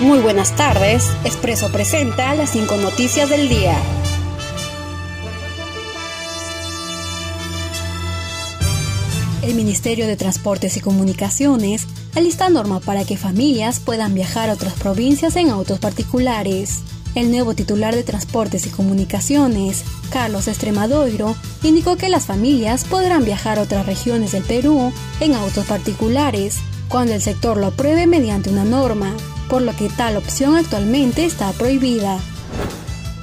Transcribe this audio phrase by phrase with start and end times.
[0.00, 1.10] Muy buenas tardes.
[1.24, 3.76] Expreso presenta las cinco noticias del día.
[9.42, 11.86] El Ministerio de Transportes y Comunicaciones
[12.16, 16.80] alista norma para que familias puedan viajar a otras provincias en autos particulares.
[17.14, 23.58] El nuevo titular de Transportes y Comunicaciones, Carlos Estremadoiro, indicó que las familias podrán viajar
[23.58, 26.56] a otras regiones del Perú en autos particulares
[26.88, 29.14] cuando el sector lo apruebe mediante una norma,
[29.50, 32.18] por lo que tal opción actualmente está prohibida.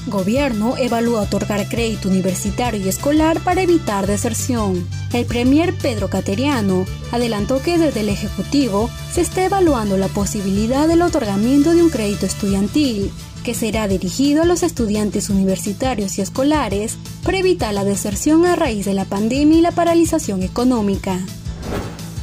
[0.07, 4.87] Gobierno evalúa otorgar crédito universitario y escolar para evitar deserción.
[5.11, 11.01] El premier Pedro Cateriano adelantó que desde el Ejecutivo se está evaluando la posibilidad del
[11.01, 13.11] otorgamiento de un crédito estudiantil
[13.43, 18.85] que será dirigido a los estudiantes universitarios y escolares para evitar la deserción a raíz
[18.85, 21.19] de la pandemia y la paralización económica.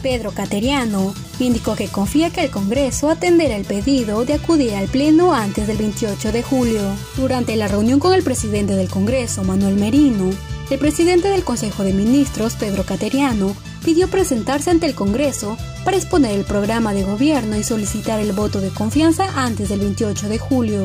[0.05, 5.33] Pedro Cateriano indicó que confía que el Congreso atenderá el pedido de acudir al Pleno
[5.33, 6.83] antes del 28 de julio.
[7.17, 10.31] Durante la reunión con el presidente del Congreso, Manuel Merino,
[10.69, 16.33] el presidente del Consejo de Ministros, Pedro Cateriano, pidió presentarse ante el Congreso para exponer
[16.33, 20.85] el programa de gobierno y solicitar el voto de confianza antes del 28 de julio.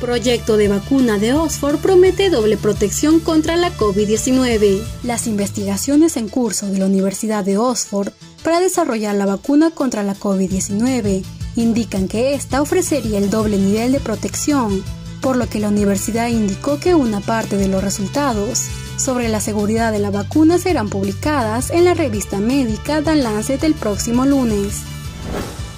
[0.00, 4.82] Proyecto de vacuna de Oxford promete doble protección contra la COVID-19.
[5.02, 8.12] Las investigaciones en curso de la Universidad de Oxford
[8.44, 11.24] para desarrollar la vacuna contra la COVID-19
[11.56, 14.84] indican que esta ofrecería el doble nivel de protección,
[15.22, 18.64] por lo que la universidad indicó que una parte de los resultados
[18.98, 23.72] sobre la seguridad de la vacuna serán publicadas en la revista médica The Lancet el
[23.72, 24.82] próximo lunes.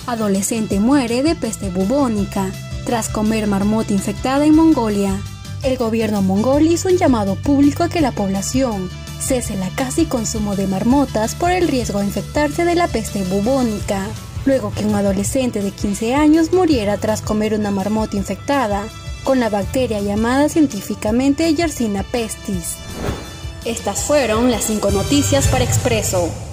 [0.09, 2.51] Adolescente muere de peste bubónica
[2.89, 5.15] tras comer marmota infectada en Mongolia.
[5.63, 8.89] El gobierno mongol hizo un llamado público a que la población
[9.21, 14.07] cese la casi consumo de marmotas por el riesgo de infectarse de la peste bubónica,
[14.47, 18.89] luego que un adolescente de 15 años muriera tras comer una marmota infectada
[19.23, 22.77] con la bacteria llamada científicamente Yersinia pestis.
[23.67, 26.48] Estas fueron las cinco noticias para Expreso.